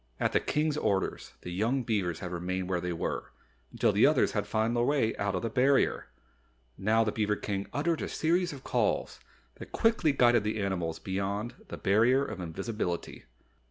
[0.19, 3.31] At the King's order, the young beavers had remained where they were,
[3.71, 6.07] until the others had found their way out of the Barrier.
[6.75, 9.19] Now the beaver King uttered a series of calls
[9.57, 13.25] that quickly guided the animals beyond the Barrier of Invisibility.